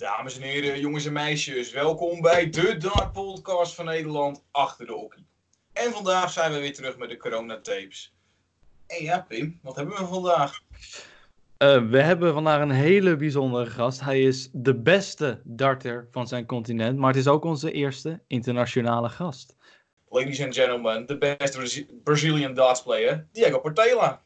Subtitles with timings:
[0.00, 4.92] Dames en heren, jongens en meisjes, welkom bij de Dart Podcast van Nederland achter de
[4.92, 5.24] hockey.
[5.72, 8.14] En vandaag zijn we weer terug met de Corona Tapes.
[8.86, 10.60] En ja, Pim, wat hebben we vandaag?
[11.58, 14.00] Uh, we hebben vandaag een hele bijzondere gast.
[14.00, 19.08] Hij is de beste darter van zijn continent, maar het is ook onze eerste internationale
[19.08, 19.56] gast.
[20.08, 24.20] Ladies and gentlemen, the best Braz Brazilian darts player, Diego Portela.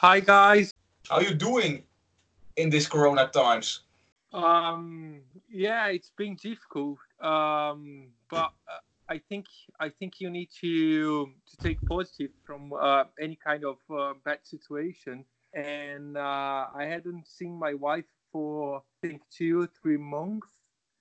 [0.00, 0.72] Hi guys.
[1.06, 1.84] How are you doing
[2.54, 3.90] in these Corona times?
[4.32, 9.46] Um, yeah, it's been difficult, um, but uh, I think
[9.78, 14.38] I think you need to to take positive from uh, any kind of uh, bad
[14.42, 15.24] situation.
[15.52, 20.48] And uh, I hadn't seen my wife for I think two or three months,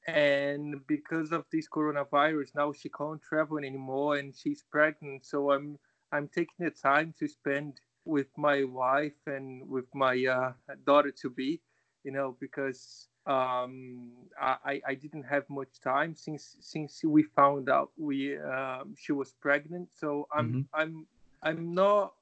[0.08, 5.26] and because of this coronavirus, now she can't travel anymore, and she's pregnant.
[5.26, 5.80] So I'm
[6.12, 10.52] I'm taking the time to spend with my wife and with my uh,
[10.86, 11.62] daughter to be,
[12.04, 17.92] you know, because um, I, I didn't have much time since since we found out
[17.98, 19.90] we um, she was pregnant.
[19.94, 20.62] So I'm mm-hmm.
[20.74, 21.06] I'm
[21.44, 22.14] I'm not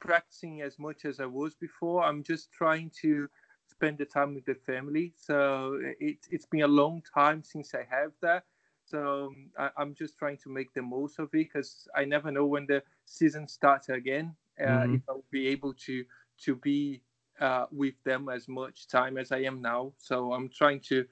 [0.00, 2.02] practicing as much as I was before.
[2.02, 3.28] I'm just trying to
[3.68, 5.12] spend the time with the family.
[5.16, 8.44] So it, it's been a long time since I have that.
[8.86, 12.46] So I, am just trying to make the most of it because I never know
[12.46, 14.34] when the season starts again.
[14.60, 14.94] Uh, mm-hmm.
[14.94, 16.04] If I'll be able to
[16.44, 17.02] to be
[17.40, 19.92] uh, with them as much time as I am now.
[19.98, 21.04] So I'm trying to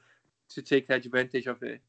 [0.51, 1.81] to take advantage of it.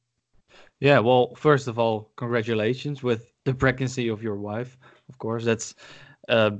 [0.79, 4.77] Yeah, well, first of all, congratulations with the pregnancy of your wife.
[5.09, 5.75] Of course, that's
[6.29, 6.51] uh,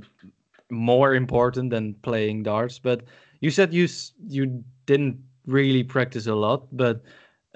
[0.70, 2.78] more important than playing darts.
[2.78, 3.04] But
[3.40, 3.88] you said you
[4.26, 7.02] you didn't really practice a lot, but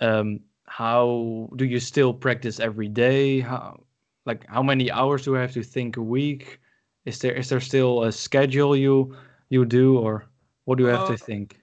[0.01, 3.41] um, how do you still practice every day?
[3.41, 3.81] How
[4.27, 6.61] like how many hours do I have to think a week?
[7.05, 9.17] Is there is there still a schedule you
[9.51, 10.25] you do, or
[10.65, 11.61] what do you have uh, to think?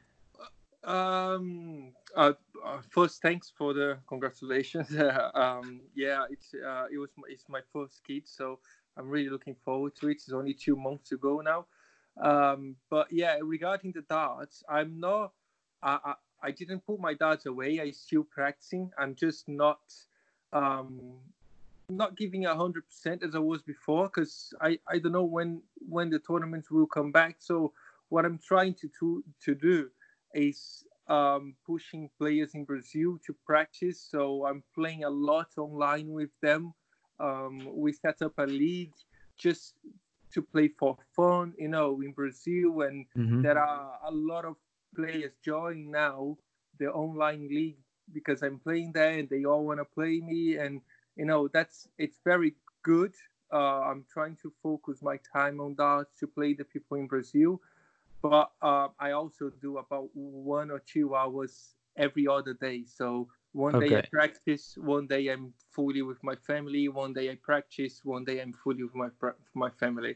[0.83, 4.95] Um, uh, uh, first, thanks for the congratulations.
[5.33, 8.59] um, yeah, it's uh, it was it's my first kid, so
[8.97, 10.13] I'm really looking forward to it.
[10.13, 11.65] It's only two months to go now.
[12.21, 15.33] Um, but yeah, regarding the darts, I'm not.
[15.81, 17.79] I, I, I didn't put my darts away.
[17.79, 18.91] I'm still practicing.
[18.97, 19.79] I'm just not
[20.53, 21.19] um,
[21.89, 25.61] not giving a hundred percent as I was before because I, I don't know when
[25.87, 27.37] when the tournaments will come back.
[27.39, 27.73] So
[28.09, 29.89] what I'm trying to to, to do
[30.33, 34.05] is um, pushing players in Brazil to practice.
[34.09, 36.73] So I'm playing a lot online with them.
[37.19, 38.93] Um, we set up a league
[39.37, 39.73] just
[40.33, 43.41] to play for fun, you know, in Brazil, and mm-hmm.
[43.41, 44.55] there are a lot of
[44.93, 46.37] players joining now
[46.79, 47.77] the online league
[48.13, 50.81] because I'm playing there and they all want to play me and
[51.17, 53.13] you know that's it's very good.
[53.53, 57.61] Uh, i'm trying to focus my time on that to play the people in brazil
[58.21, 62.83] but uh, i also do about one or two hours every other day.
[62.85, 63.89] So one okay.
[63.89, 68.23] day i practice one day i'm fully with my family one day i practice one
[68.23, 69.09] day i'm fully with my
[69.53, 70.15] my family.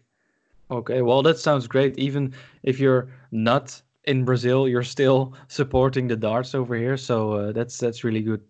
[0.70, 1.98] Okay well that sounds great.
[1.98, 7.52] Even if you're not in Brazil, you're still supporting the darts over here, so uh,
[7.52, 8.42] that's that's really good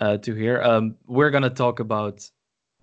[0.00, 0.62] uh, to hear.
[0.62, 2.28] Um, we're gonna talk about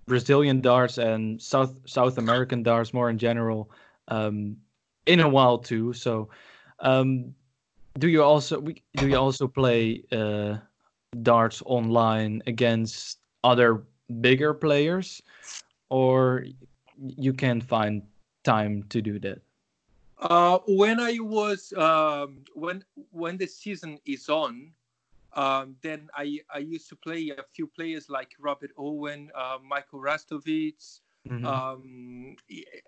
[0.07, 3.69] Brazilian darts and South South American darts more in general
[4.07, 4.57] um,
[5.05, 5.93] in a while too.
[5.93, 6.29] So,
[6.79, 7.33] um,
[7.99, 10.57] do you also do you also play uh,
[11.21, 13.83] darts online against other
[14.21, 15.21] bigger players,
[15.89, 16.45] or
[16.97, 18.01] you can't find
[18.43, 19.41] time to do that?
[20.19, 24.71] Uh, when I was um, when when the season is on,
[25.33, 29.99] um, then I I used to play a few players like Robert Owen, uh, Michael
[29.99, 31.45] Rasztovits, mm-hmm.
[31.45, 32.35] um,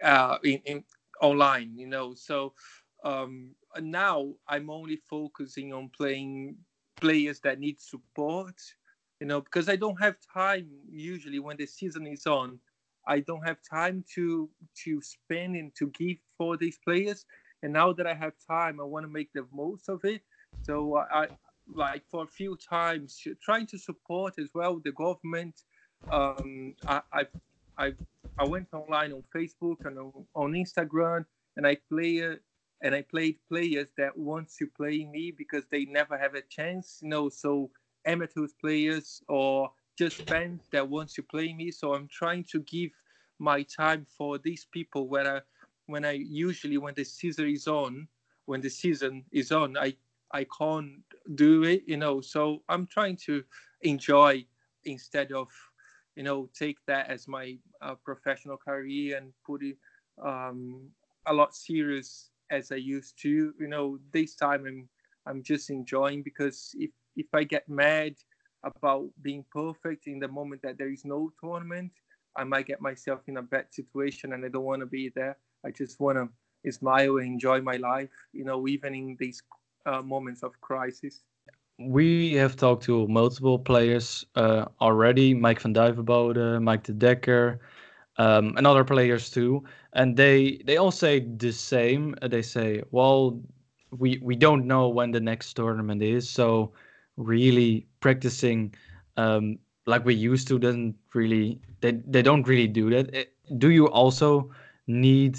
[0.02, 0.84] uh, in, in,
[1.22, 1.78] online.
[1.78, 2.54] You know, so
[3.04, 3.52] um,
[3.82, 6.56] now I'm only focusing on playing
[6.96, 8.56] players that need support.
[9.20, 12.60] You know, because I don't have time usually when the season is on
[13.08, 14.50] I don't have time to
[14.84, 17.26] to spend and to give for these players.
[17.64, 20.22] And now that I have time, I want to make the most of it.
[20.64, 21.28] So I,
[21.74, 25.56] like for a few times trying to support as well the government.
[26.12, 27.24] Um, I, I
[27.78, 27.94] I
[28.38, 32.38] I went online on Facebook and on, on Instagram, and I play
[32.82, 37.00] and I played players that want to play me because they never have a chance.
[37.02, 37.72] You know, so
[38.06, 41.72] amateurs players or just fans that wants to play me.
[41.72, 42.92] So I'm trying to give
[43.40, 45.42] my time for these people where I
[45.88, 48.08] when I usually when the season is on,
[48.46, 49.96] when the season is on, I
[50.32, 51.02] I can't
[51.36, 52.22] do it, you know.
[52.22, 53.44] So I'm trying to
[53.82, 54.46] enjoy
[54.86, 55.50] instead of
[56.16, 59.78] you know take that as my uh, professional career and put it
[60.24, 60.90] um,
[61.28, 63.54] a lot serious as I used to.
[63.60, 64.90] You know, this time I'm
[65.26, 68.16] I'm just enjoying because if if I get mad
[68.76, 71.92] about being perfect in the moment that there is no tournament,
[72.36, 75.38] I might get myself in a bad situation and I don't want to be there.
[75.66, 79.42] I just want to smile and enjoy my life, you know, even in these
[79.86, 81.24] uh, moments of crisis.
[81.80, 87.60] We have talked to multiple players uh, already Mike van Duivenbode, Mike de Decker,
[88.18, 89.64] um, and other players too.
[89.94, 92.16] And they, they all say the same.
[92.22, 93.40] They say, well,
[93.92, 96.30] we, we don't know when the next tournament is.
[96.30, 96.74] So,
[97.18, 98.74] really practicing
[99.18, 103.14] um, like we used to doesn't really they, they don't really do that.
[103.14, 104.52] It, do you also
[104.88, 105.38] need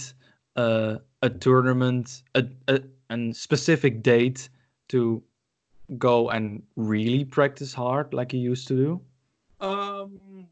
[0.56, 2.80] uh, a tournament a, a,
[3.10, 4.48] a specific date
[4.88, 5.22] to
[5.96, 9.00] go and really practice hard like you used to do?
[9.60, 10.48] Um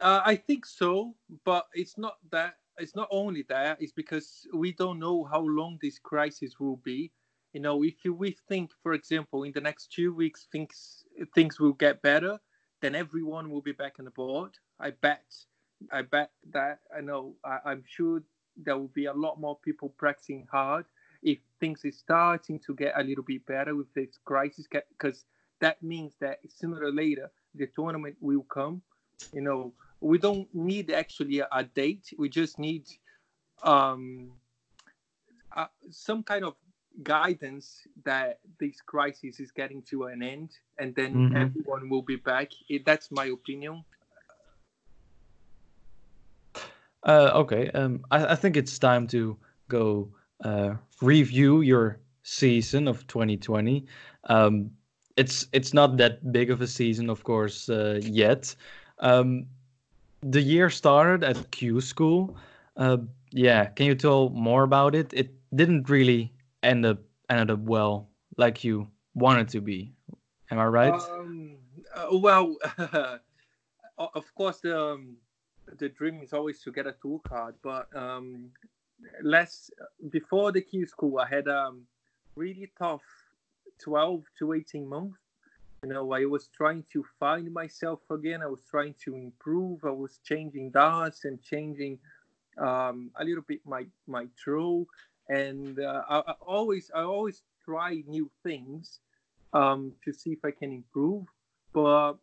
[0.00, 1.14] uh, i think so
[1.44, 5.78] but it's not that it's not only that it's because we don't know how long
[5.80, 7.10] this crisis will be
[7.54, 11.04] you know if we think for example in the next two weeks things
[11.34, 12.38] things will get better
[12.82, 14.50] then everyone will be back on the board.
[14.78, 15.24] I bet
[15.92, 18.22] i bet that i know I, am sure
[18.56, 20.86] there will be a lot more people practicing hard.
[21.22, 25.24] If things is starting to get a little bit better with this crisis because
[25.60, 28.82] that means that sooner or later the tournament will come.
[29.32, 32.12] You know we don't need actually a, a date.
[32.18, 32.84] We just need
[33.62, 34.32] um
[35.56, 36.54] uh, some kind of
[37.02, 41.36] guidance that this crisis is getting to an end and then mm-hmm.
[41.36, 42.50] everyone will be back.
[42.68, 43.84] It, that's my opinion.
[47.02, 49.36] Uh, okay, um, I, I, think it's time to
[49.68, 50.08] go
[50.42, 53.84] uh, review your season of 2020.
[54.24, 54.70] Um,
[55.16, 58.56] it's it's not that big of a season, of course, uh, yet.
[59.00, 59.46] Um,
[60.22, 62.36] the year started at Q School.
[62.76, 62.98] Uh,
[63.30, 65.12] yeah, can you tell more about it?
[65.12, 66.32] It didn't really
[66.64, 66.98] end up
[67.30, 69.92] ended up well, like you wanted to be.
[70.50, 70.92] Am I right?
[70.92, 71.56] Um,
[71.94, 72.56] uh, well,
[73.98, 75.16] of course, the um,
[75.78, 78.50] the dream is always to get a tour card, but um,
[79.22, 79.70] less
[80.10, 81.82] before the Q school, I had um,
[82.36, 83.02] really tough
[83.82, 85.18] twelve to eighteen months.
[85.84, 88.40] You know, I was trying to find myself again.
[88.42, 89.84] I was trying to improve.
[89.84, 91.98] I was changing darts and changing
[92.58, 94.86] um, a little bit my my throw
[95.28, 99.00] and uh, I, I, always I always try new things
[99.52, 101.24] um, to see if I can improve.
[101.72, 102.14] But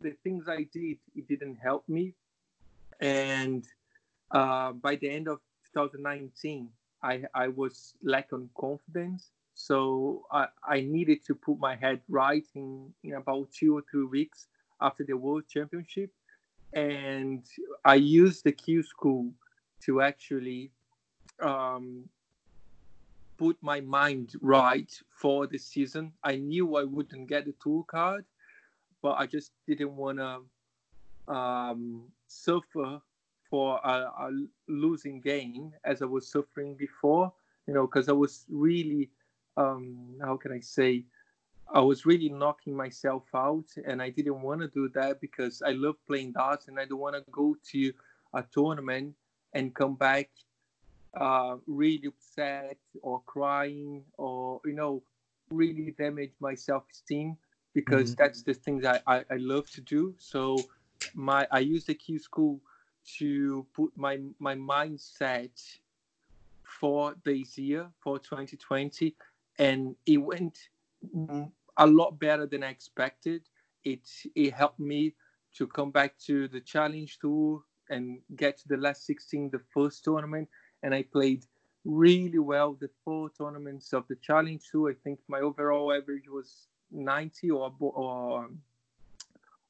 [0.00, 2.14] the things I did, it didn't help me.
[3.00, 3.64] And
[4.30, 5.40] uh, by the end of
[5.74, 6.68] 2019,
[7.02, 9.30] I I was lacking confidence.
[9.54, 14.04] So I, I needed to put my head right in, in about two or three
[14.04, 14.48] weeks
[14.82, 16.10] after the World Championship.
[16.74, 17.42] And
[17.82, 19.32] I used the Q school
[19.84, 20.72] to actually
[21.40, 22.04] um,
[23.38, 26.12] put my mind right for the season.
[26.22, 28.24] I knew I wouldn't get the tour card,
[29.02, 33.00] but I just didn't want to um, suffer
[33.50, 34.30] for a, a,
[34.68, 37.32] losing game as I was suffering before.
[37.66, 39.10] You know, because I was really,
[39.56, 41.04] um, how can I say,
[41.72, 45.72] I was really knocking myself out, and I didn't want to do that because I
[45.72, 47.92] love playing darts, and I don't want to go to
[48.34, 49.14] a tournament
[49.52, 50.30] and come back
[51.16, 55.02] uh, really upset or crying or you know
[55.50, 57.36] really damage my self-esteem
[57.72, 58.22] because mm-hmm.
[58.22, 60.14] that's the things I, I, I love to do.
[60.18, 60.58] So
[61.14, 62.60] my i use the q school
[63.18, 65.50] to put my my mindset
[66.62, 69.14] for this year for 2020
[69.58, 70.68] and it went
[71.78, 73.42] a lot better than i expected.
[73.84, 75.14] It it helped me
[75.54, 80.02] to come back to the challenge tour and get to the last 16 the first
[80.02, 80.48] tournament
[80.82, 81.44] and I played
[81.84, 84.90] really well the four tournaments of the Challenge Tour.
[84.90, 88.50] I think my overall average was 90 or or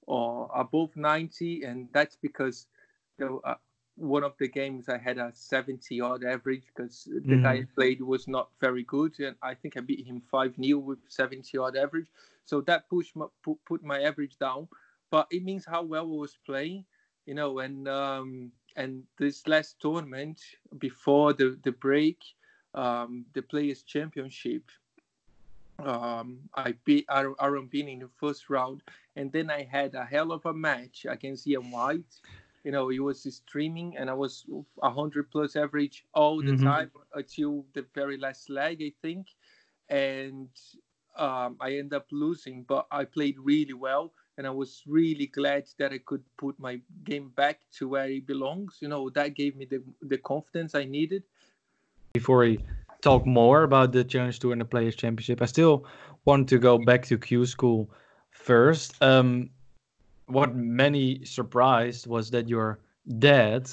[0.07, 2.67] or above 90, and that's because
[3.19, 3.55] know, uh,
[3.97, 7.43] one of the games I had a 70 odd average because the mm-hmm.
[7.43, 10.79] guy I played was not very good, and I think I beat him 5 0
[10.79, 12.09] with 70 odd average.
[12.45, 14.69] So that pushed my, put, put my average down,
[15.11, 16.85] but it means how well I was playing,
[17.25, 20.41] you know, and um, and this last tournament
[20.79, 22.19] before the the break,
[22.75, 24.63] um, the Players Championship,
[25.79, 28.83] um, I beat Aaron Beeney in the first round,
[29.17, 32.21] and then I had a hell of a match against Ian White.
[32.65, 36.65] You know, he was streaming, and I was 100 plus average all the mm-hmm.
[36.65, 39.29] time until the very last leg, I think.
[39.89, 40.49] And
[41.17, 45.65] um, I ended up losing, but I played really well and I was really glad
[45.79, 48.79] that I could put my game back to where it belongs.
[48.81, 51.23] You know, that gave me the the confidence I needed.
[52.13, 52.59] Before we
[53.03, 55.87] talk more about the Challenge Tour and the Players Championship, I still
[56.25, 57.91] want to go back to Q School
[58.31, 59.01] first.
[59.03, 59.51] Um,
[60.27, 62.81] what many surprised was that your
[63.19, 63.71] dad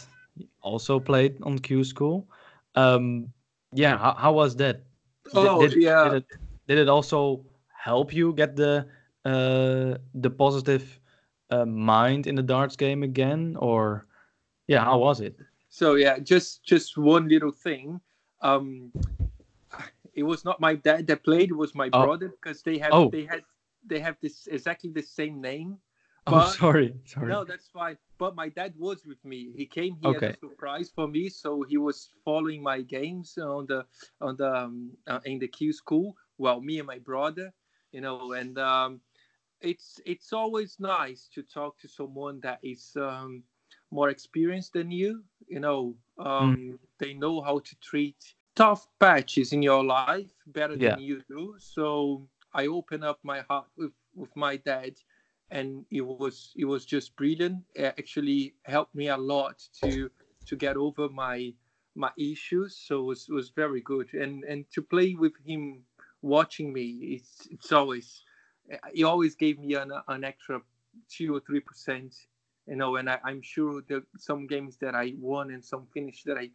[0.62, 2.27] also played on Q School.
[2.75, 3.34] Um,
[3.74, 4.84] yeah, how, how was that?
[5.34, 6.03] Oh, did, yeah.
[6.05, 6.25] Did it,
[6.67, 8.88] did it also help you get the
[9.24, 11.00] the positive
[11.50, 14.06] uh, mind in the darts game again, or
[14.68, 15.36] yeah, how was it?
[15.70, 18.00] So yeah, just just one little thing.
[18.42, 18.92] Um,
[20.13, 22.03] it was not my dad that played; it was my Oh.
[22.03, 23.10] brother because they have Oh.
[23.10, 23.44] they had
[23.86, 25.77] they have this exactly the same name.
[26.27, 27.27] Oh, But- sorry, sorry.
[27.30, 27.98] No, that's fine.
[28.18, 29.51] But my dad was with me.
[29.56, 30.27] He came here Okay.
[30.27, 33.86] as a surprise for me, so he was following my games on the
[34.22, 36.15] on the um, uh, in the Q school.
[36.38, 37.53] Well, me and my brother,
[37.92, 39.01] you know, and um,
[39.63, 43.43] it's it's always nice to talk to someone that is um,
[43.91, 45.24] more experienced than you.
[45.48, 50.96] You know, um, they know how to treat tough patches in your life better Yeah.
[50.96, 51.55] than you do.
[51.60, 54.96] So I open up my heart with with my dad
[55.50, 57.63] and it was it was just brilliant.
[57.75, 60.10] It actually helped me a lot to
[60.48, 61.53] to get over my
[61.96, 62.75] my issues.
[62.77, 64.13] So it was, was very good.
[64.13, 65.84] And and to play with him
[66.22, 68.24] watching me, it's it's always
[68.93, 70.62] he always gave me an an extra
[71.10, 72.15] two or three percent.
[72.67, 76.24] You know, and I, I'm sure that some games that I won and some finish
[76.24, 76.50] that I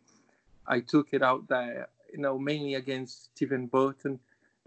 [0.66, 4.20] I took it out there, you know, mainly against Stephen Burton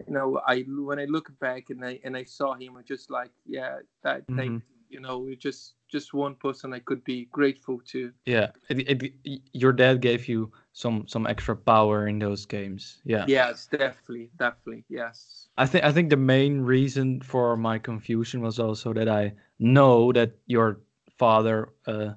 [0.07, 3.09] you know, I when I look back and I and I saw him, I just
[3.11, 4.35] like, yeah, that Mhm.
[4.35, 8.11] thank you know, it just just one person I could be grateful to.
[8.25, 13.01] Yeah, it, it, your dad gave you some some extra power in those games.
[13.03, 13.25] Yeah.
[13.27, 15.47] Yes, definitely, definitely, yes.
[15.57, 20.11] I think I think the main reason for my confusion was also that I know
[20.13, 20.79] that your
[21.17, 22.13] father uh,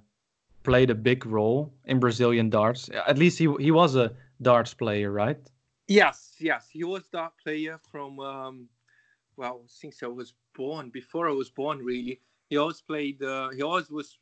[0.63, 2.89] played a big role in Brazilian darts.
[3.07, 5.39] At least he he was a darts player, right?
[5.89, 8.69] Yes, yes, he was that player from um,
[9.37, 10.91] well, since I was born.
[10.91, 12.21] Before I was born, really,
[12.55, 13.23] he always played.
[13.23, 14.19] Uh, he always was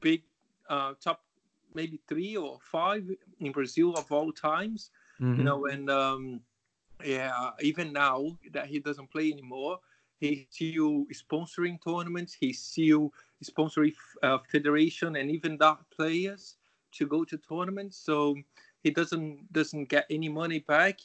[0.00, 0.22] big,
[0.68, 1.22] uh, top
[1.74, 3.04] maybe three or five
[3.40, 4.90] in Brazil of all times.
[5.20, 5.36] Mhm.
[5.38, 6.40] you know and um
[7.04, 9.80] yeah even now that he doesn't play anymore
[10.20, 13.12] he's still sponsoring tournaments he's still
[13.42, 16.56] sponsoring uh, federation and even that players
[16.92, 18.36] to go to tournaments so
[18.82, 20.98] he doesn't doesn't get any money back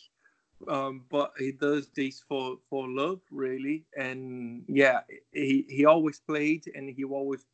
[0.67, 6.63] um, but he does this for for love really and yeah he he always played
[6.75, 7.45] and he will always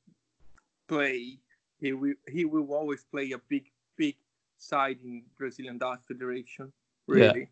[0.88, 1.40] play
[1.80, 4.16] he will he will always play a big big
[4.58, 6.72] side in brazilian dart federation
[7.08, 7.50] really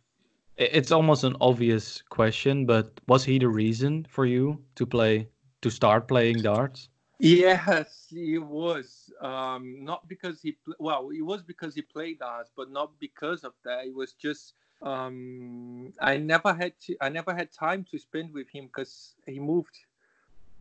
[0.59, 5.29] I- It's almost an obvious question, but was he the reason for you to play
[5.61, 6.89] to start playing darts?
[7.19, 9.11] Yes, he was.
[9.21, 13.43] Um, not because he pl- well, it was because he played darts, but not because
[13.43, 13.85] of that.
[13.85, 16.95] It was just um, I never had to.
[17.01, 19.77] I never had time to spend with him because he moved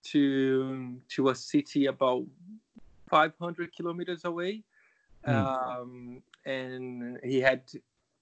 [0.05, 2.25] to to a city about
[3.09, 4.65] 500 kilometers away,
[5.27, 5.45] Hmm.
[5.45, 7.63] um, and he had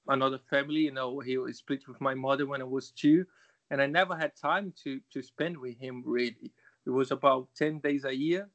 [0.09, 0.81] another family.
[0.81, 3.27] You know, he was split with my mother when I was two,
[3.71, 6.53] and I never had time to to spend with him really.
[6.87, 8.49] It was about 10 days a year.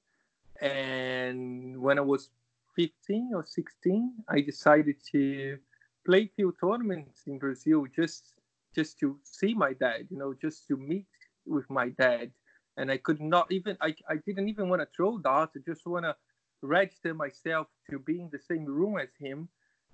[0.62, 2.30] And when I was
[2.76, 5.58] 15 or 16, I decided to
[6.06, 8.34] play few tournaments in Brazil just
[8.76, 11.06] just to see my dad, you know, just to meet
[11.46, 12.32] with my dad.
[12.76, 15.56] And I could not even I, I didn't even want to throw darts.
[15.56, 16.16] I just want to
[16.62, 19.48] register myself to be in the same room as him.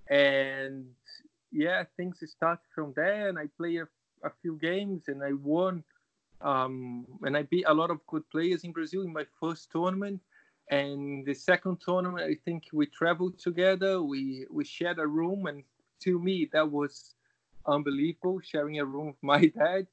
[0.08, 0.86] And
[1.52, 3.88] yeah, things started from there and I play a,
[4.24, 5.84] a few games and I won
[6.40, 10.20] um, and I beat a lot of good players in Brazil in my first tournament.
[10.70, 14.02] And the second tournament, I think we traveled together.
[14.02, 15.64] We we shared a room, and
[16.00, 17.14] to me that was
[17.66, 19.86] unbelievable sharing a room with my dad.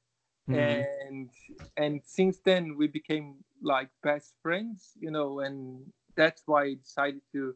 [0.48, 0.86] Mhm.
[1.04, 1.30] And
[1.76, 5.40] and since then we became like best friends, you know.
[5.40, 7.54] And that's why I decided to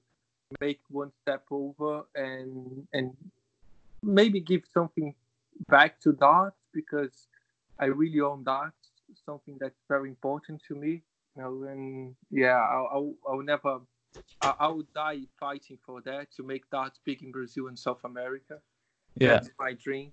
[0.60, 3.16] make one step over and and
[4.02, 5.14] maybe give something
[5.68, 7.28] back to darts because
[7.78, 8.90] I really own darts,
[9.24, 11.02] something that's very important to me.
[11.36, 13.80] You know, and yeah, I'll, I'll, I'll never,
[14.40, 18.00] I, I will die fighting for that to make darts big in Brazil and South
[18.04, 18.58] America.
[19.18, 20.12] Yeah, That's my dream.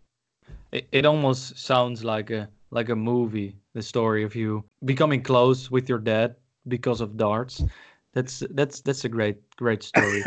[0.71, 3.55] it, it almost sounds like a like a movie.
[3.73, 6.35] The story of you becoming close with your dad
[6.67, 7.63] because of darts.
[8.13, 10.23] That's that's that's a great great story.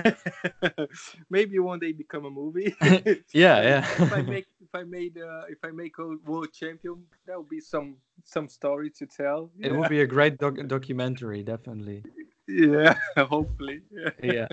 [1.30, 2.74] Maybe one day become a movie.
[3.34, 3.86] Yeah, yeah.
[3.98, 7.48] if I make, if I made, uh, if I make a world champion, that would
[7.48, 9.50] be some some story to tell.
[9.60, 12.04] It would be a great doc- documentary, definitely.
[12.49, 13.82] Yeah, hopefully.
[14.22, 14.49] yeah.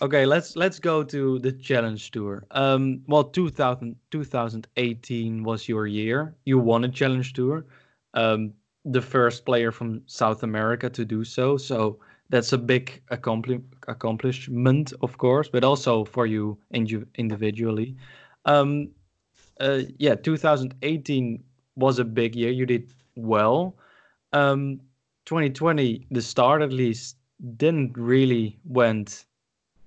[0.00, 2.44] Okay, let's let's go to the challenge tour.
[2.50, 6.34] Um, well, 2000, 2018 was your year.
[6.44, 7.66] You won a challenge tour.
[8.14, 8.52] Um,
[8.84, 11.56] the first player from South America to do so.
[11.56, 12.00] So
[12.30, 17.94] that's a big accompli- accomplishment, of course, but also for you indi- individually.
[18.44, 18.88] Um,
[19.60, 21.44] uh, yeah, 2018
[21.76, 22.50] was a big year.
[22.50, 23.76] You did well.
[24.32, 24.80] Um,
[25.26, 27.16] 2020, the start at least,
[27.56, 29.24] didn't really went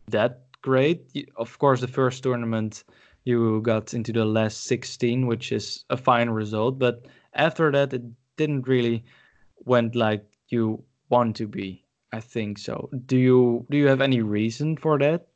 [0.08, 1.28] that great.
[1.38, 2.84] Of course, the first tournament
[3.24, 6.80] you got into the last 16, which is a fine result.
[6.80, 8.04] But after that, it
[8.38, 9.04] didn't really
[9.66, 11.84] went like you want to be.
[12.14, 12.90] I think so.
[13.06, 15.28] Do you do you have any reason for that?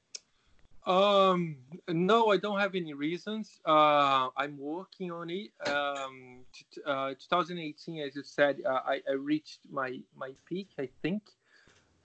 [0.89, 3.61] Um, no, I don't have any reasons.
[3.63, 5.51] Uh, I'm working on it.
[5.67, 10.89] Um, t- uh, 2018, as you said, uh, I, I reached my my peak, I
[11.03, 11.21] think.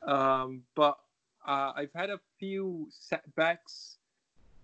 [0.07, 0.99] Um, but
[1.47, 3.97] uh, I've had a few setbacks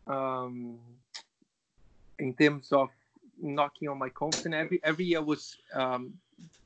[0.07, 0.79] um,
[2.19, 2.91] in terms of
[3.41, 4.55] knocking on my confidence.
[4.55, 6.12] Every every year was um,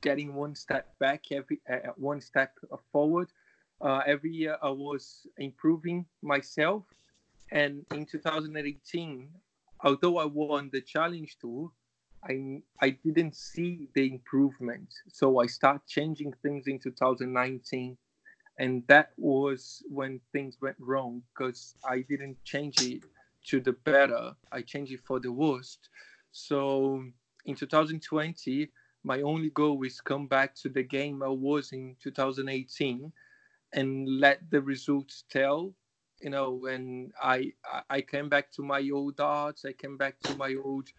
[0.01, 2.57] getting one step back, every uh, one step
[2.91, 3.29] forward.
[3.79, 6.83] Uh, every year I was improving myself,
[7.51, 9.29] and in 2018,
[9.83, 11.71] although I won the challenge tour,
[12.23, 14.93] I I didn't see the improvement.
[15.07, 17.97] So I start changing things in 2019
[18.57, 23.03] and that was when things went wrong because I didn't change it
[23.47, 24.35] to the better.
[24.51, 25.89] I changed it for the worst.
[26.31, 27.03] So
[27.45, 28.69] in 2020,
[29.03, 33.11] my only goal is come back to the game I was in 2018
[33.73, 35.73] and let the results tell.
[36.25, 37.53] You know, when I
[37.87, 40.89] I came back to my old darts, I came back to my old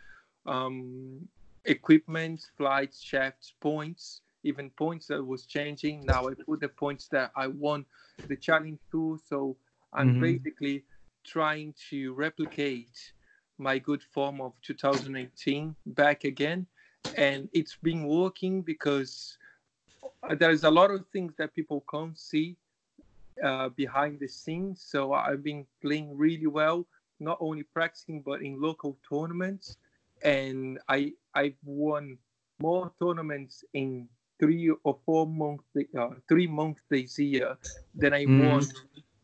[0.46, 1.26] um,
[1.64, 6.06] equipment, flights, shafts, points, even points that was changing.
[6.06, 7.84] Now I put the points that I won
[8.28, 9.18] the challenge tour.
[9.28, 9.56] So
[9.92, 10.20] I'm mm-hmm.
[10.20, 10.84] basically
[11.24, 13.12] trying to replicate
[13.58, 16.68] my good form of 2018 back again.
[17.16, 19.38] And it's been working because
[20.38, 22.56] there's a lot of things that people can't see
[23.42, 24.84] uh, behind the scenes.
[24.86, 26.86] So I've been playing really well,
[27.20, 29.76] not only practicing, but in local tournaments.
[30.22, 32.18] And I, I've won
[32.58, 35.64] more tournaments in three or four months,
[35.98, 37.56] uh, three months this year
[37.94, 38.50] than I mm.
[38.50, 38.66] won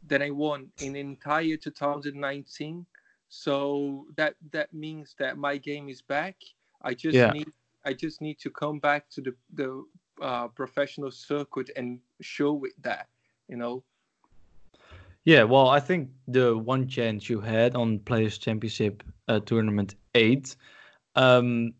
[0.06, 2.86] than I won in entire 2019.
[3.28, 6.36] So that that means that my game is back.
[6.82, 7.30] I just yeah.
[7.30, 7.48] need
[7.84, 9.84] I just need to come back to the the
[10.20, 13.08] uh, professional circuit and show it that
[13.48, 13.84] you know.
[15.24, 20.56] Yeah, well, I think the one chance you had on Players Championship uh, Tournament Eight,
[21.14, 21.74] um,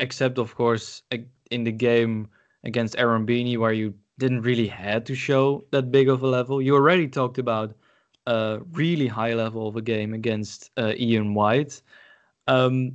[0.00, 1.02] except of course
[1.50, 2.28] in the game
[2.64, 6.62] against Aaron Beeney where you didn't really had to show that big of a level.
[6.62, 7.74] You already talked about
[8.26, 11.82] a really high level of a game against uh, Ian White.
[12.48, 12.92] Um,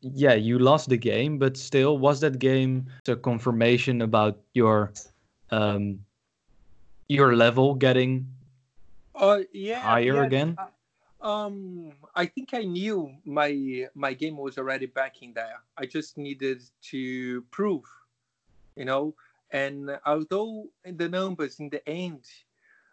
[0.00, 4.92] yeah, you lost the game, but still, was that game a confirmation about your
[5.50, 6.00] um,
[7.08, 8.26] your level getting
[9.16, 10.56] uh, yeah, higher yeah, again?
[10.58, 15.60] Uh, um, I think I knew my my game was already back in there.
[15.76, 17.84] I just needed to prove
[18.76, 19.14] you know.
[19.50, 22.24] And although the numbers in the end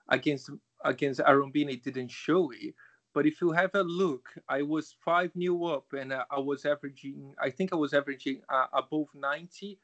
[0.10, 0.50] against
[0.84, 2.74] against Aaron Beeney didn't show it,
[3.14, 6.66] but if you have a look, I was five new up, and uh, I was
[6.66, 7.36] averaging.
[7.40, 9.80] I think I was averaging uh, above ninety.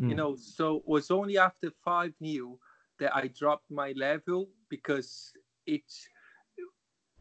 [0.00, 0.04] Mm.
[0.04, 0.16] You hmm.
[0.16, 2.58] know, so it was only after five new
[2.98, 5.32] that I dropped my level because
[5.70, 5.82] it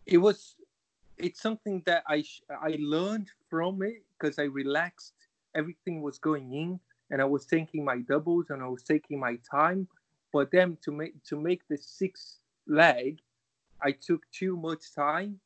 [0.06, 0.56] it was
[1.18, 5.14] it's something that I I learned from it because I relaxed.
[5.56, 6.80] Everything was going in
[7.12, 9.88] and I was taking my doubles and I was taking my time.
[10.32, 13.20] But then to make to make the sixth leg,
[13.82, 15.40] I took too much time,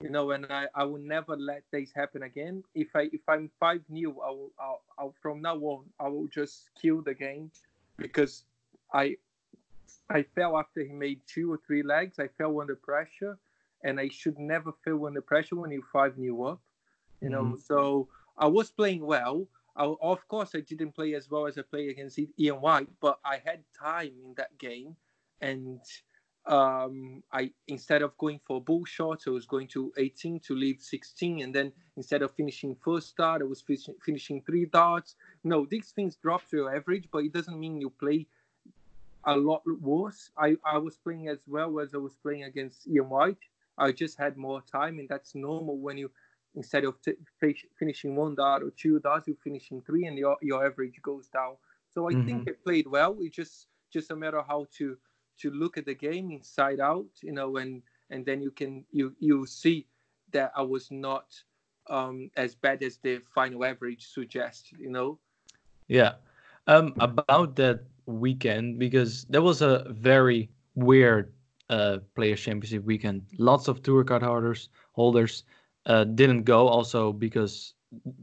[0.00, 2.64] you know, and I, I will never let this happen again.
[2.74, 6.28] If I if I'm five new, I will I'll, I'll, from now on I will
[6.28, 7.50] just kill the game
[7.96, 8.44] because
[8.92, 9.16] I
[10.08, 12.18] I fell after he made two or three legs.
[12.18, 13.38] I fell under pressure,
[13.84, 16.60] and I should never feel under pressure when you five new up,
[17.20, 17.44] you know.
[17.44, 17.60] Mm-hmm.
[17.64, 21.62] So I was playing well, I, of course, I didn't play as well as I
[21.62, 24.96] played against Ian White, but I had time in that game,
[25.40, 25.80] and
[26.46, 30.80] um, I instead of going for bull shots, I was going to 18 to leave
[30.80, 33.62] 16, and then instead of finishing first dart, I was
[34.04, 35.14] finishing three darts.
[35.44, 38.26] No, these things drop to your average, but it doesn't mean you play
[39.24, 40.30] a lot worse.
[40.36, 43.38] I, I was playing as well as I was playing against Ian White.
[43.78, 46.10] I just had more time, and that's normal when you
[46.56, 47.14] instead of t-
[47.78, 51.56] finishing one dart or two darts, you're finishing three, and your your average goes down.
[51.92, 52.26] So I mm-hmm.
[52.26, 53.16] think it played well.
[53.20, 54.96] It's just just a matter how to
[55.38, 59.14] to look at the game inside out, you know, and and then you can you
[59.18, 59.86] you see
[60.32, 61.26] that I was not
[61.88, 65.18] um, as bad as the final average suggests, you know.
[65.88, 66.14] Yeah.
[66.66, 71.32] Um, about that weekend because that was a very weird
[71.70, 73.26] uh, Players Championship weekend.
[73.38, 75.44] Lots of tour card holders holders
[75.86, 77.74] uh, didn't go also because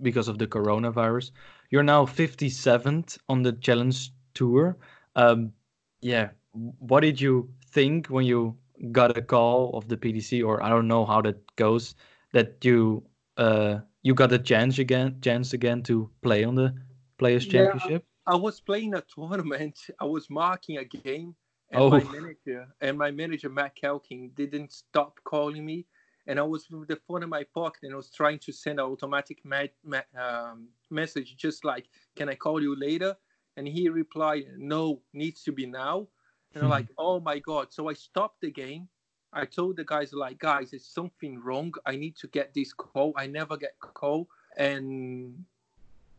[0.01, 1.31] because of the coronavirus.
[1.69, 4.77] You're now 57th on the Challenge Tour.
[5.15, 5.53] Um,
[6.01, 8.57] yeah, what did you think when you
[8.91, 11.95] got a call of the PDC, or I don't know how that goes,
[12.33, 13.03] that you
[13.37, 16.75] uh, you got a chance again, chance again to play on the
[17.17, 18.05] Players Yeah, Championship?
[18.27, 19.79] I was playing a tournament.
[19.99, 21.35] I was marking a game,
[21.71, 21.89] and Oh.
[21.89, 25.85] my manager and my manager Matt Kelkin didn't stop calling me.
[26.29, 28.79] And I was with the phone in my pocket, and I was trying to send
[28.79, 31.85] an automatic ma- ma- um, message, just like,
[32.17, 33.15] "Can I call you later?"
[33.55, 36.07] And he replied, "No, needs to be now."
[36.53, 38.89] And I'm like, "Oh my god!" So I stopped the game.
[39.31, 41.73] I told the guys, like, "Guys, there's something wrong.
[41.85, 43.13] I need to get this call.
[43.15, 45.45] I never get call." And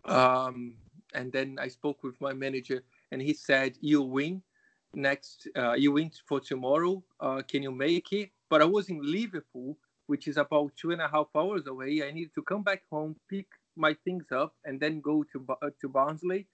[0.06, 0.76] um,
[1.14, 4.42] and then I spoke with my manager, and he said, "You'll win
[4.94, 5.48] next.
[5.56, 7.02] Uh, you win for tomorrow.
[7.20, 11.00] Uh, can you make it?" But I was in Liverpool, which is about two and
[11.00, 12.02] a half hours away.
[12.02, 15.70] I needed to come back home, pick my things up, and then go to uh,
[15.80, 16.46] to Barnsley.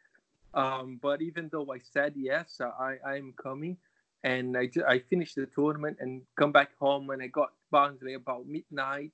[0.52, 3.76] Um, but even though I said yes, I I am coming,
[4.22, 8.46] and I I finished the tournament and come back home, and I got Barnsley about
[8.46, 9.12] midnight.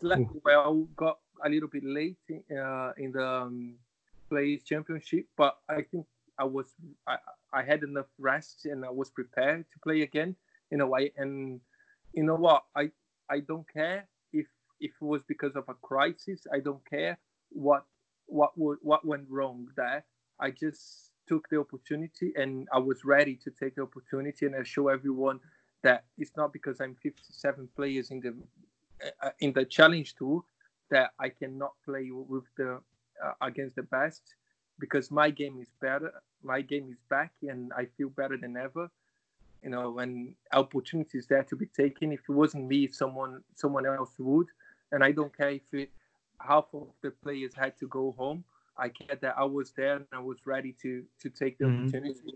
[0.00, 2.18] Slept well, got a little bit late
[2.50, 3.74] uh, in the um,
[4.28, 6.06] Players Championship, but I think
[6.38, 6.66] I was
[7.06, 7.16] I,
[7.52, 10.36] I had enough rest and I was prepared to play again
[10.70, 11.12] in a way.
[11.16, 11.60] And
[12.12, 12.64] you know what?
[12.76, 12.90] I
[13.30, 14.46] I don't care if
[14.80, 16.46] if it was because of a crisis.
[16.52, 17.18] I don't care
[17.50, 17.84] what
[18.26, 20.04] what what went wrong there.
[20.40, 24.62] I just took the opportunity and I was ready to take the opportunity and I
[24.62, 25.40] show everyone
[25.82, 28.34] that it's not because I'm 57 players in the
[29.22, 30.42] uh, in the challenge tour
[30.90, 32.80] that I cannot play with the
[33.40, 34.22] against the best
[34.78, 36.12] because my game is better.
[36.42, 38.90] My game is back, and I feel better than ever.
[39.62, 42.12] You know, when opportunity is there to be taken.
[42.12, 44.48] If it wasn't me, someone someone else would.
[44.92, 45.90] And I don't care if it,
[46.40, 48.44] half of the players had to go home.
[48.76, 51.78] I care that I was there and I was ready to to take the Mhm.
[51.78, 52.34] opportunity.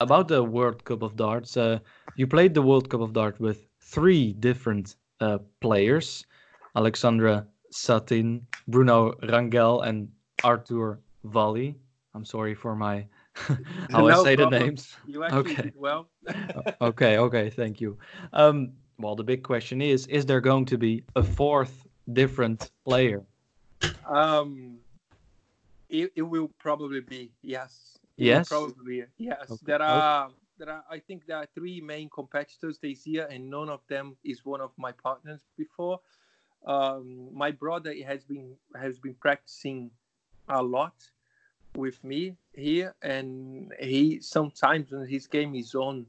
[0.00, 1.78] About the World Cup of Darts, uh,
[2.16, 6.26] you played the World Cup of Darts with three different uh, players:
[6.76, 10.08] Alexandra Satin, Bruno Rangel, and
[10.44, 11.76] Arthur Valli.
[12.14, 13.06] I'm sorry for my
[13.90, 14.96] how I No say the names.
[15.06, 15.62] You actually Okay.
[15.62, 16.08] did well.
[16.80, 17.98] okay, okay, thank you.
[18.32, 23.24] Um, well, the big question is: Is there going to be a fourth different player?
[24.08, 24.78] Um,
[25.88, 27.98] it, it will probably be yes.
[28.16, 28.48] It Yes?
[28.48, 29.50] probably yes.
[29.50, 29.58] Okay.
[29.64, 30.84] There are there are.
[30.90, 34.60] I think there are three main competitors this year, and none of them is one
[34.60, 36.00] of my partners before.
[36.68, 39.90] Um, my brother has been has been practicing
[40.50, 40.92] a lot
[41.74, 46.04] with me here, and he sometimes when his game is on,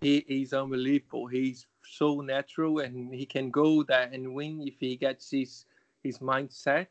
[0.00, 1.28] he is unbelievable.
[1.28, 5.64] He's so natural, and he can go there and win if he gets his
[6.02, 6.88] his mindset.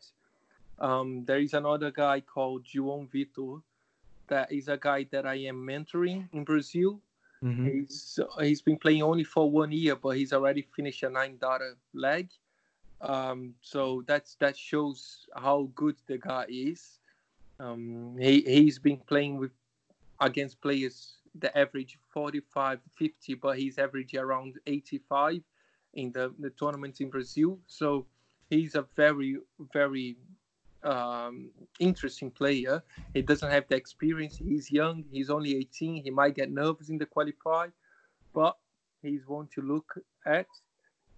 [0.79, 3.61] Um, there is another guy called João Vitor.
[4.27, 7.01] That is a guy that I am mentoring in Brazil.
[7.43, 7.67] Mhm.
[7.67, 11.75] He's he's been playing only for one year, but he's already finished a nine darter
[11.93, 12.29] leg.
[13.03, 16.99] Um, so that's that shows how good the guy is.
[17.59, 19.51] Um, he he's been playing with
[20.19, 25.41] against players the average 45, 50, but he's average around 85
[25.95, 27.59] in the, the tournaments in Brazil.
[27.67, 28.05] So
[28.49, 29.37] he's a very,
[29.73, 30.17] very
[30.83, 32.83] um, interesting player.
[33.13, 34.37] He doesn't have the experience.
[34.37, 35.05] He's young.
[35.11, 36.03] He's only 18.
[36.03, 37.67] He might get nervous in the qualify,
[38.33, 38.57] but
[39.01, 40.47] he's one to look at.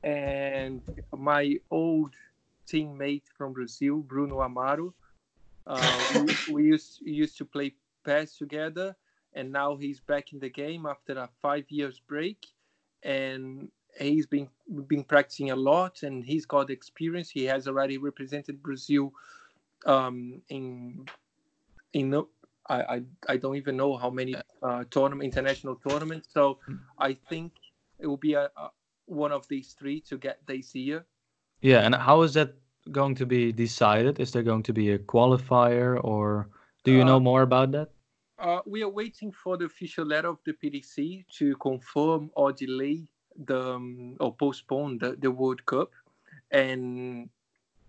[0.05, 2.13] And my old
[2.67, 4.93] teammate from Brazil, Bruno Amaro,
[5.65, 8.95] uh, we, we used used to play PES together,
[9.33, 12.45] and now he's back in the game after a five years break,
[13.01, 14.47] and he's been
[14.87, 17.31] been practicing a lot, and he's got experience.
[17.31, 19.11] He has already represented Brazil
[19.87, 21.05] um, in
[21.93, 22.13] in
[22.69, 26.29] I, I I don't even know how many uh, tournament international tournaments.
[26.31, 26.59] So
[26.99, 27.53] I think
[27.97, 28.69] it will be a, a
[29.05, 31.05] one of these three to get this year.
[31.61, 32.55] Yeah, and how is that
[32.91, 34.19] going to be decided?
[34.19, 36.49] Is there going to be a qualifier, or
[36.83, 37.89] do you know Uh, more about that?
[38.37, 43.07] Uh, we are waiting for the official letter of the PDC to confirm or delay
[43.45, 45.91] the um, or postpone the, the World Cup,
[46.51, 47.29] and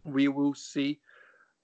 [0.04, 1.00] we will see.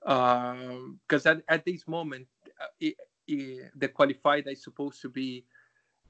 [0.00, 2.26] Because at, at this moment,
[2.60, 2.96] uh, it,
[3.28, 5.44] it, the qualifier is supposed to be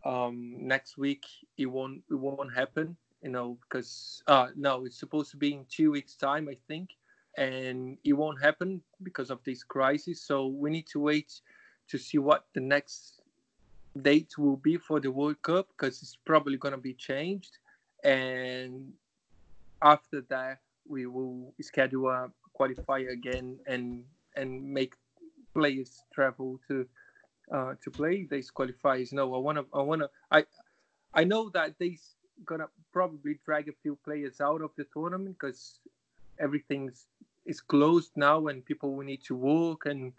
[0.04, 1.24] um, next week,
[1.56, 2.96] it won't it won't happen.
[3.22, 6.90] You know, because uh, no, it's supposed to be in two weeks' time, I think,
[7.36, 10.20] and it won't happen because of this crisis.
[10.20, 11.40] So we need to wait
[11.88, 13.22] to see what the next
[14.00, 17.58] date will be for the World Cup because it's probably going to be changed.
[18.02, 18.92] And
[19.82, 20.58] after that,
[20.88, 24.04] we will schedule a qualifier again and
[24.36, 24.94] and make
[25.54, 26.86] players travel to
[27.52, 29.12] uh, to play these qualifiers.
[29.12, 30.44] No, I wanna I wanna I
[31.14, 35.80] I know that they's gonna probably drag a few players out of the tournament because
[36.38, 37.06] everything's
[37.44, 40.12] is closed now and people will need to walk and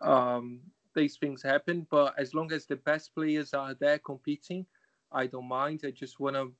[0.00, 0.60] um,
[0.94, 1.86] these things happen.
[1.90, 4.66] But as long as the best players are there competing,
[5.10, 5.80] I don't mind.
[5.84, 6.52] I just want to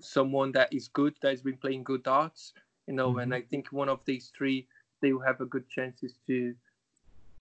[0.00, 2.52] someone that is good, that has been playing good darts,
[2.86, 3.10] you know.
[3.10, 3.18] Mm-hmm.
[3.20, 4.66] And I think one of these three,
[5.00, 6.54] they will have a good chances to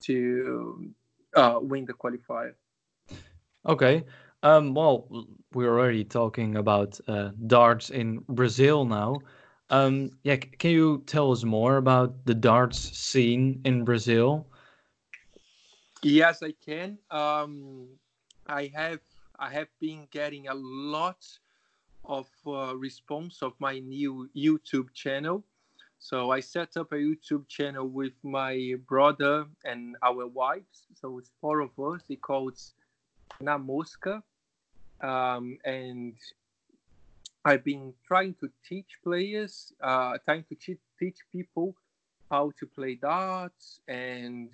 [0.03, 0.93] to
[1.35, 2.53] uh, win the qualifier.
[3.65, 4.03] Okay.
[4.43, 5.07] Um, well,
[5.53, 9.19] we're already talking about uh, darts in Brazil now.
[9.69, 14.47] Um, yeah, can you tell us more about the darts scene in Brazil?
[16.03, 16.99] Yes, I can.
[17.09, 17.87] Um,
[18.45, 19.01] I have
[19.39, 21.25] I have been getting a lot
[22.03, 25.43] of uh, response of my new YouTube channel.
[25.97, 30.85] So I set up a YouTube channel with my brother and our wives.
[30.93, 32.03] So it's four of us.
[32.09, 32.75] It calls
[33.39, 34.23] Na Mosca.
[35.01, 36.15] Um, and
[37.43, 40.55] I've been trying to teach players, uh, trying to
[40.99, 41.75] teach people
[42.31, 44.49] how to play darts and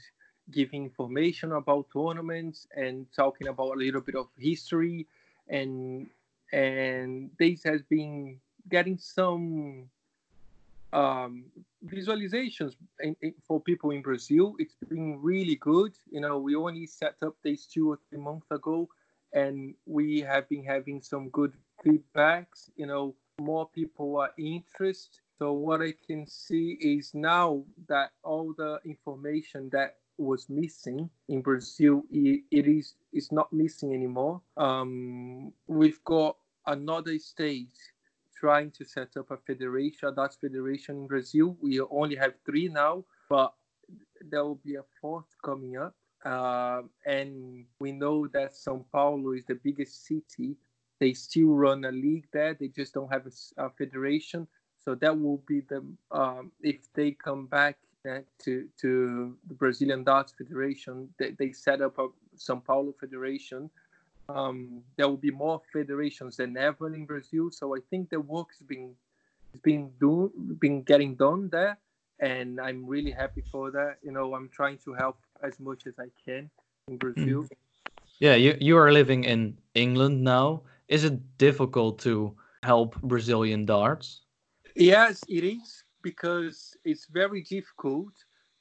[0.50, 5.08] giving information about tournaments and talking about a little bit of history
[5.48, 6.10] and
[6.52, 8.38] and this has been
[8.70, 9.90] getting some
[10.94, 11.46] um,
[11.86, 14.56] visualizations in, in, for people in Brazil.
[14.60, 15.94] It's been really good.
[16.10, 18.90] You know, we only set up this two or three months ago,
[19.34, 21.54] and we have been having some good
[21.86, 22.70] feedbacks.
[22.76, 25.20] You know, more people are interested.
[25.38, 31.42] So what I can see is now that all the information that was missing in
[31.42, 34.42] Brazil, it, it is it's not missing anymore.
[34.56, 37.74] Um, we've got another state
[38.42, 41.56] trying to set up a federation, a Dutch federation in Brazil.
[41.62, 43.54] We only have three now, but
[44.20, 45.94] there will be a fourth coming up.
[46.26, 50.58] Uh, and we know that São Paulo is the biggest city.
[51.00, 52.56] They still run a league there.
[52.60, 54.48] They just don't have a, a federation.
[54.84, 57.78] So that will be the um, if they come back
[58.10, 63.70] uh, to to the Brazilian Darts Federation, they, they set up a São Paulo federation
[64.36, 67.50] um, there will be more federations than ever in Brazil.
[67.52, 68.96] So I think the work's been
[69.64, 71.78] been do been getting done there,
[72.20, 73.98] and I'm really happy for that.
[74.02, 76.50] You know, I'm trying to help as much as I can
[76.88, 77.44] in Brazil.
[77.44, 77.50] Mm.
[78.20, 80.64] Yeah, you you are living in England now.
[80.88, 84.22] Is it difficult to help Brazilian darts?
[84.76, 88.14] Yes, it is because it's very difficult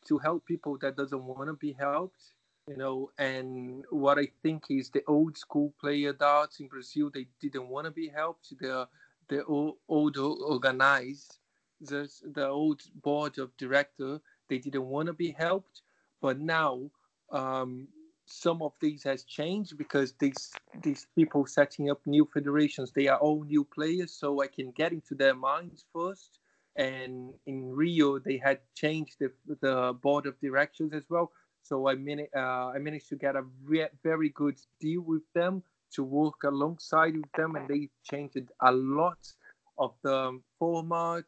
[0.09, 2.33] to help people that doesn't want to be helped
[2.69, 7.27] you know and what i think is the old school player darts in brazil they
[7.41, 8.53] didn't want to be helped.
[8.61, 8.87] The
[9.31, 11.39] the old, old organized
[11.81, 15.83] the, the old board of director they didn't want to be helped.
[16.21, 16.91] But now
[17.31, 17.89] um,
[18.27, 23.19] some of these has changed because these these people setting up new federations they are
[23.19, 26.39] all new players so i can get into their minds first.
[26.77, 31.95] And in rio they had changed the, the board of directors as well so I,
[31.95, 35.63] mani- uh, I managed to get a re- very good deal with them
[35.95, 39.19] to work alongside with them, and they changed a lot
[39.79, 41.25] of the format,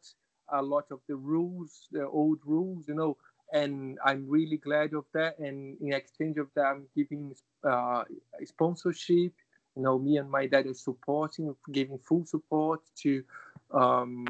[0.51, 3.17] a lot of the rules, the old rules, you know.
[3.51, 5.37] And I'm really glad of that.
[5.39, 8.03] And in exchange of that, I'm giving uh,
[8.43, 9.33] sponsorship.
[9.75, 13.23] You know, me and my dad are supporting, giving full support to
[13.71, 14.25] um,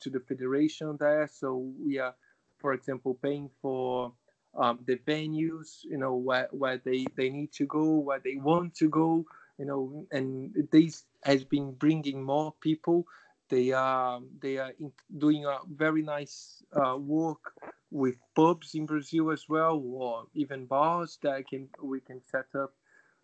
[0.00, 1.28] to the federation there.
[1.32, 2.14] So we are,
[2.58, 4.12] for example, paying for
[4.54, 8.74] um, the venues, you know, where, where they, they need to go, where they want
[8.76, 9.24] to go,
[9.58, 13.06] you know, and this has been bringing more people.
[13.48, 14.72] They are they are
[15.18, 17.52] doing a very nice uh, work
[17.90, 22.72] with pubs in Brazil as well, or even bars that can we can set up.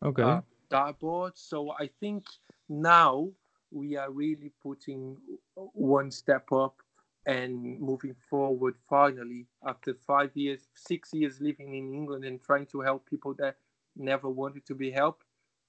[0.04, 0.22] Okay.
[0.22, 1.38] Uh, dartboards.
[1.38, 2.26] So I think
[2.68, 3.30] now
[3.70, 5.16] we are really putting
[5.54, 6.76] one step up
[7.28, 12.80] and moving forward finally after five years six years living in england and trying to
[12.80, 13.56] help people that
[13.96, 15.24] never wanted to be helped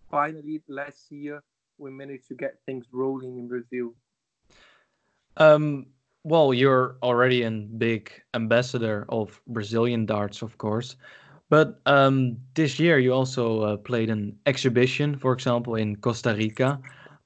[0.09, 1.43] finally last year
[1.77, 3.93] we managed to get things rolling in brazil.
[5.37, 5.87] Um,
[6.23, 10.95] well you're already a big ambassador of brazilian darts of course
[11.49, 16.79] but um, this year you also uh, played an exhibition for example in costa rica.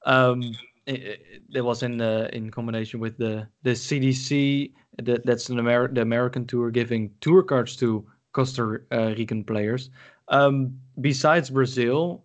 [0.05, 0.53] Um,
[0.85, 4.73] it, was in the in combination with the the CDC.
[5.01, 9.89] That that's an the American tour giving tour cards to Costa uh, Rican players.
[10.27, 12.23] Um, besides Brazil,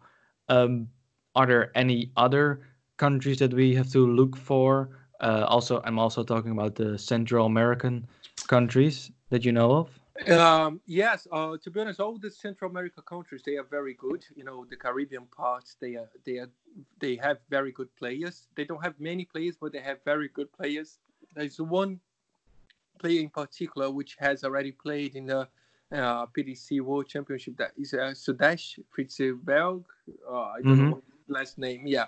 [0.49, 0.89] um,
[1.35, 2.61] are there any other
[2.97, 4.91] countries that we have to look for?
[5.21, 8.07] Uh, also, I'm also talking about the Central American
[8.47, 9.99] countries that you know of.
[10.27, 14.25] Um, yes, uh, to be honest, all the Central America countries they are very good.
[14.35, 16.51] You know, the Caribbean parts they are they are
[16.99, 18.49] they have very good players.
[18.57, 20.99] They don't have many players, but they have very good players.
[21.35, 22.01] There's one
[22.99, 25.49] player in particular which has already played in the
[25.93, 27.57] uh, PDC World Championship.
[27.57, 29.85] That is uh, Sudesh Fitzgerald.
[30.29, 30.91] Uh, I don't Mhm.
[30.91, 31.87] know his last name.
[31.87, 32.07] Yeah,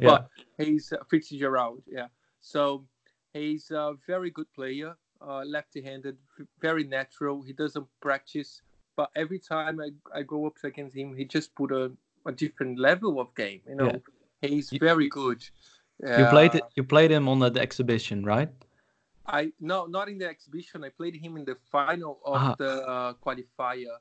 [0.00, 0.08] Yeah.
[0.10, 1.82] but he's uh, Fitzgerald.
[1.86, 2.08] Yeah,
[2.40, 2.84] so
[3.32, 4.96] he's a very good player,
[5.28, 6.16] uh, left-handed,
[6.60, 7.42] very natural.
[7.42, 8.62] He doesn't practice,
[8.96, 11.90] but every time I, I go up against him, he just put a,
[12.26, 13.60] a different level of game.
[13.68, 13.92] You know,
[14.42, 15.40] he's You- very good.
[16.02, 16.64] You played Uh, it.
[16.76, 18.50] You played him on the exhibition, right?
[19.26, 20.84] I no, not in the exhibition.
[20.84, 22.54] I played him in the final of Ah.
[22.58, 23.96] the uh, qualifier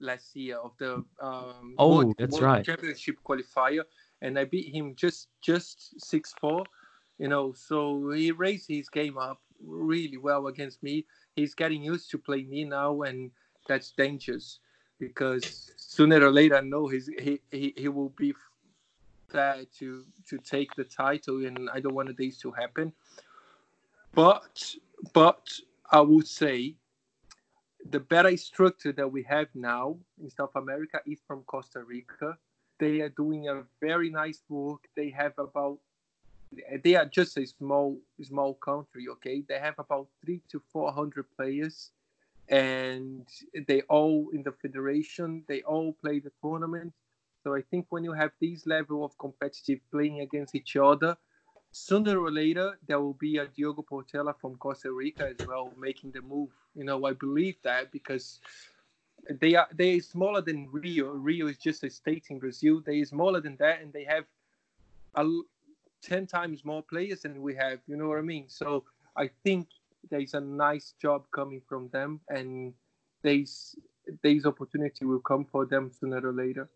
[0.00, 2.64] last year of the um, Oh, World- that's World right.
[2.64, 3.84] Championship qualifier,
[4.22, 6.64] and I beat him just just six four.
[7.18, 11.06] You know, so he raised his game up really well against me.
[11.34, 13.30] He's getting used to play me now, and
[13.66, 14.58] that's dangerous
[14.98, 18.34] because sooner or later, I know he's he he, he will be
[19.30, 22.92] there to to take the title, and I don't want this to happen.
[24.14, 24.74] But
[25.12, 25.52] but
[25.90, 26.76] I would say
[27.90, 32.38] the better structure that we have now in South America is from Costa Rica.
[32.78, 34.88] They are doing a very nice work.
[34.96, 35.78] They have about
[36.82, 39.42] they are just a small small country, okay?
[39.48, 41.90] They have about three to four hundred players,
[42.48, 43.26] and
[43.66, 45.44] they all in the federation.
[45.48, 46.92] They all play the tournament.
[47.42, 51.16] So I think when you have this level of competitive playing against each other,
[51.72, 56.12] sooner or later there will be a Diogo Portela from Costa Rica as well making
[56.12, 56.50] the move.
[56.74, 58.40] You know, I believe that because
[59.28, 61.12] they are they are smaller than Rio.
[61.12, 62.82] Rio is just a state in Brazil.
[62.84, 64.24] They are smaller than that, and they have
[65.14, 65.24] a
[66.12, 67.80] l- ten times more players than we have.
[67.86, 68.48] You know what I mean?
[68.48, 68.84] So
[69.16, 69.68] I think
[70.10, 72.74] there is a nice job coming from them, and
[73.22, 73.76] there's
[74.22, 76.68] there's opportunity will come for them sooner or later.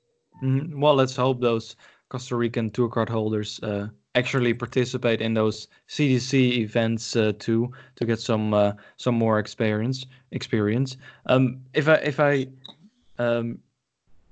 [0.42, 0.80] Mhm.
[0.80, 1.76] Well, let's hope those
[2.10, 8.06] Costa Rican tour card holders uh, actually participate in those CDC events uh, too to
[8.06, 10.06] get some uh, some more experience.
[10.32, 10.96] Experience.
[11.26, 12.48] Um, if I if I
[13.18, 13.58] um,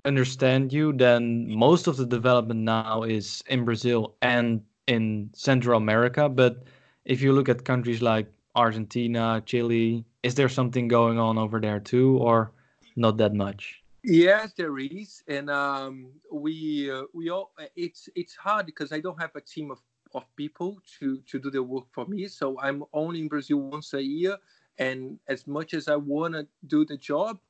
[0.04, 6.28] understand you, then most of the development now is in Brazil and in Central America.
[6.28, 6.64] But
[7.04, 11.80] if you look at countries like Argentina, Chile, is there something going on over there
[11.80, 12.52] too, or
[12.96, 13.82] not that much?
[14.02, 17.50] Yes, there is, and um, we uh, we all.
[17.74, 19.80] It's it's hard because I don't have a team of,
[20.14, 22.28] of people to to do the work for me.
[22.28, 24.36] So I'm only in Brazil once a year,
[24.78, 27.40] and as much as I wanna do the job,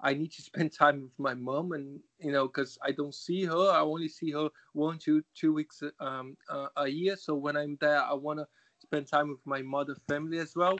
[0.00, 3.44] I need to spend time with my mom, and you know, because I don't see
[3.44, 3.70] her.
[3.70, 7.16] I only see her one, two, two weeks um, uh, a year.
[7.16, 8.46] So when I'm there, I wanna
[8.78, 10.78] spend time with my mother family as well.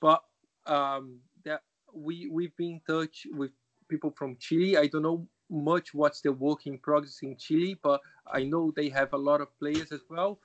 [0.00, 0.22] But
[0.66, 1.62] um, that
[1.94, 3.52] we we've been in touch with
[3.88, 4.76] people from Chile.
[4.76, 8.88] I don't know much what's the work in progress in Chile, but I know they
[8.90, 10.38] have a lot of players as well.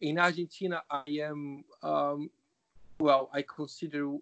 [0.00, 2.30] In Argentina, I am um,
[2.98, 3.30] well.
[3.32, 4.16] I consider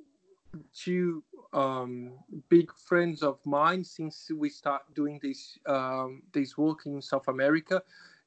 [0.74, 2.12] two um,
[2.48, 7.82] big friends of mine since we start doing this um, this work in South America.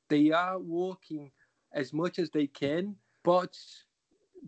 [0.09, 1.31] They are working
[1.73, 3.55] as much as they can, but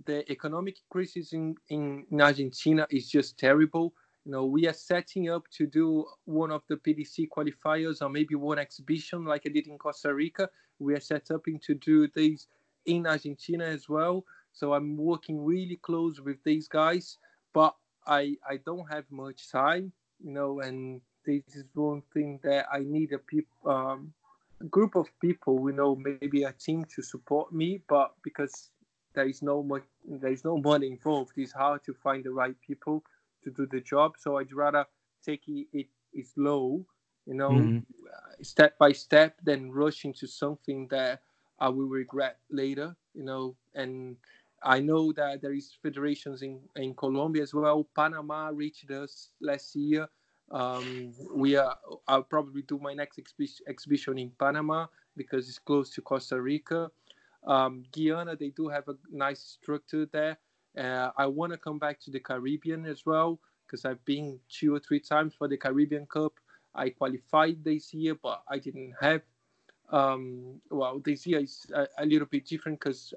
[0.06, 3.94] the economic crisis in, in, in Argentina is just terrible.
[4.26, 8.36] You know, we are setting up to do one of the PDC qualifiers or maybe
[8.36, 10.50] one exhibition like I did in Costa Rica.
[10.80, 12.48] We are set up to do these
[12.86, 14.26] in Argentina as well.
[14.54, 17.18] So I'm working really close with these guys,
[17.54, 22.68] but I I don't have much time, you know, and this is one thing that
[22.72, 24.14] I need a peop, um,
[24.62, 28.72] a group of people, you know, maybe a team to support me, but because
[29.14, 32.56] there is no much there is no money involved, it's hard to find the right
[32.62, 33.04] people
[33.44, 34.14] to do the job.
[34.18, 34.86] So I'd rather
[35.26, 36.86] take it, it, slow,
[37.26, 37.86] you know, Mhm.
[38.08, 41.22] uh, step by step, than rush into something that
[41.60, 43.56] I will regret later, you know.
[43.74, 44.18] And
[44.64, 47.88] I know that there is federations in, in Colombia as well.
[47.96, 50.08] Panama reached us last year.
[50.52, 51.76] Um, we are.
[52.08, 54.88] I'll probably do my next exhi- exhibition in Panama
[55.18, 56.90] because it's close to Costa Rica.
[57.46, 60.38] Um, Guyana, they do have a nice structure there.
[60.78, 64.74] Uh, I want to come back to the Caribbean as well because I've been two
[64.74, 66.34] or three times for the Caribbean Cup.
[66.76, 69.22] I qualified this year, but I didn't have.
[69.92, 73.14] Um, well, this year is a, a little bit different because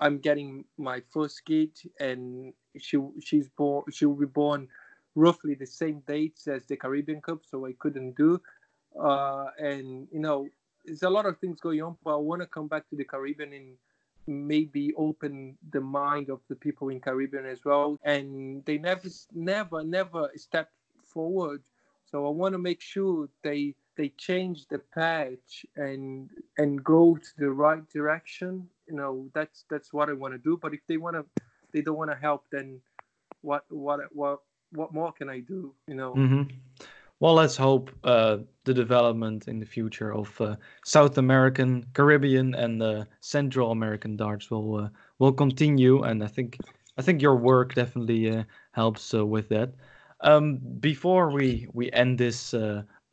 [0.00, 3.84] I'm getting my first kid, and she she's born.
[3.92, 4.68] She will be born
[5.14, 8.40] roughly the same dates as the Caribbean Cup, so I couldn't do.
[8.98, 10.48] Uh, and you know,
[10.84, 13.04] there's a lot of things going on, but I want to come back to the
[13.04, 13.76] Caribbean and
[14.26, 17.98] maybe open the mind of the people in Caribbean as well.
[18.04, 20.70] And they never, never, never step
[21.04, 21.62] forward.
[22.10, 27.28] So I want to make sure they they change the patch and and go to
[27.38, 28.68] the right direction.
[28.90, 30.58] You know, that's that's what I want to do.
[30.60, 31.24] But if they want to,
[31.72, 32.80] they don't want to help, then
[33.42, 34.40] what what what
[34.72, 35.74] what more can I do?
[35.86, 36.14] You know.
[36.14, 36.42] Mm-hmm.
[37.20, 42.82] Well, let's hope uh, the development in the future of uh, South American, Caribbean, and
[42.82, 44.88] uh, Central American darts will uh,
[45.18, 46.02] will continue.
[46.02, 46.58] And I think
[46.96, 49.74] I think your work definitely uh, helps uh, with that.
[50.22, 52.54] Um, before we we end this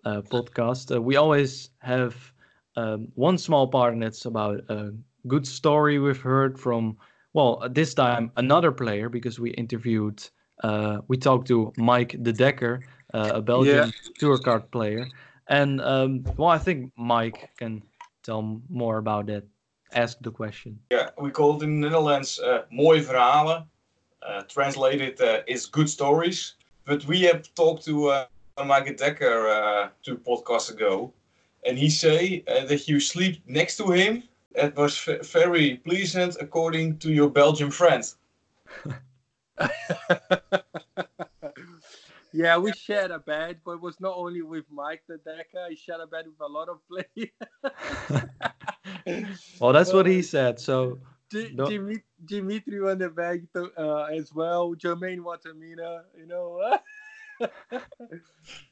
[0.06, 2.34] podcast, we always have
[2.78, 4.62] um, one small part, and it's about
[5.28, 6.98] good story we've heard from.
[7.34, 10.24] Well, this time another player because we interviewed,
[10.64, 12.82] uh, we talked to Mike De Decker
[13.14, 14.12] uh, a Belgian yeah.
[14.20, 15.08] tour card player.
[15.50, 17.84] And um, well, I think Mike can
[18.24, 19.44] tell more about that.
[19.94, 20.80] Ask the question.
[20.92, 23.66] Yeah, we call it in the Netherlands uh, mooie verhalen.
[24.22, 26.56] Uh, translated uh, is good stories.
[26.84, 28.26] But we have talked to uh,
[28.66, 31.14] Mike Decker uh, two podcasts ago,
[31.66, 34.24] and he say uh, that you sleep next to him.
[34.58, 34.98] It was
[35.32, 38.04] very pleasant, according to your Belgian friend.
[42.34, 45.60] Yeah, we shared a bed, but it was not only with Mike De Decker.
[45.72, 47.32] I shared a bed with a lot of players.
[49.60, 50.60] well, that's what he said.
[50.60, 51.00] So
[51.32, 51.56] D-
[52.24, 54.76] Dimitri van den Bergh uh, as well.
[54.76, 56.78] Jermaine Wattimena, you know.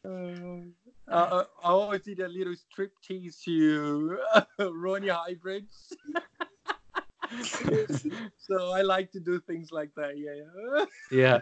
[1.07, 4.17] uh, I, I always did a little strip tease to
[4.59, 5.93] Ronny Huybrechts.
[8.37, 10.17] so I like to do things like that.
[10.17, 10.85] Yeah.
[11.11, 11.39] Yeah.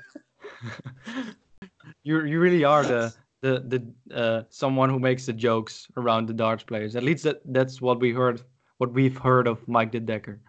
[1.16, 1.24] yeah
[2.04, 6.34] you you really are the the the uh, someone who makes the jokes around the
[6.34, 6.96] darts players.
[6.96, 8.42] At least that that's what we heard,
[8.78, 10.40] what we've heard of Mike De Decker.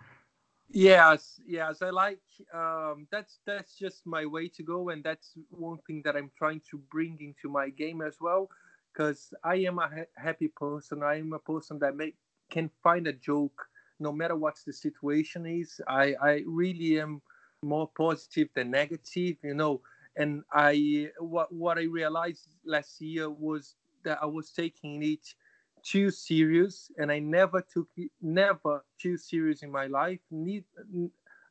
[0.71, 2.23] Yes, yes, I like.
[2.53, 6.63] Um, that's that's just my way to go, and that's one thing that I'm trying
[6.71, 8.49] to bring into my game as well.
[8.95, 11.03] Because I am a ha- happy person.
[11.03, 12.17] I am a person that make
[12.51, 13.69] can find a joke
[14.01, 15.81] no matter what the situation is.
[15.89, 17.23] I I really am
[17.63, 19.39] more positive than negative.
[19.43, 19.83] You know,
[20.17, 25.35] and I what what I realized last year was that I was taking it
[25.83, 30.21] too serious, and I never took it never too serious in my life.
[30.31, 30.65] Need,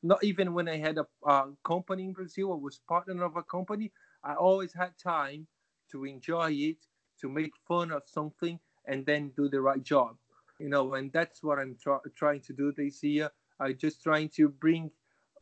[0.03, 3.43] not even when I had a, a company in Brazil, I was partner of a
[3.43, 3.91] company.
[4.23, 5.47] I always had time
[5.91, 6.77] to enjoy it,
[7.23, 10.15] to make fun of something, and then do the right job.
[10.59, 13.31] You know, and that's what I'm try- trying to do this year.
[13.59, 14.91] I'm just trying to bring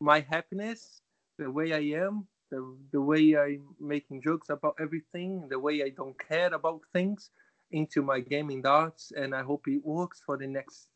[0.00, 1.02] my happiness
[1.38, 5.88] the way I am the, the way I'm making jokes about everything, the way I
[5.88, 7.30] don't care about things
[7.70, 9.12] into my gaming darts.
[9.16, 10.88] And I hope it works for the next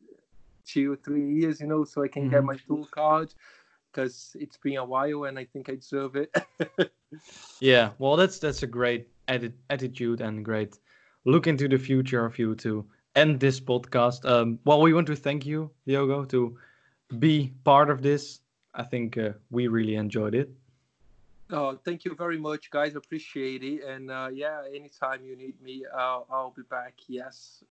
[0.66, 2.32] two or three years, you know, so I can mm-hmm.
[2.32, 3.32] get my tour card
[3.90, 6.36] because it's been a while and I think I deserve it.
[7.60, 10.78] yeah, well, that's that's a great atti- attitude and great
[11.24, 14.24] look into the future of you to end this podcast.
[14.28, 16.56] Um, well, we want to thank you, Diogo, to
[17.18, 18.40] be part of this.
[18.74, 20.50] I think uh, we really enjoyed it.
[21.50, 22.96] Oh, thank you very much, guys.
[22.96, 23.84] Appreciate it.
[23.84, 26.94] And uh, yeah, anytime you need me, I'll be back.
[27.06, 27.62] Yes.